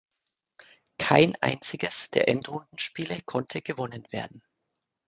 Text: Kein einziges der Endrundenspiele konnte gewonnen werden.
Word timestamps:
Kein 0.97 1.35
einziges 1.43 2.09
der 2.09 2.27
Endrundenspiele 2.27 3.21
konnte 3.21 3.61
gewonnen 3.61 4.07
werden. 4.11 4.41